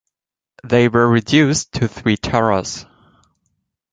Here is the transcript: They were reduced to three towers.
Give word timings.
They 0.63 0.87
were 0.87 1.07
reduced 1.07 1.73
to 1.73 1.87
three 1.87 2.17
towers. 2.17 2.87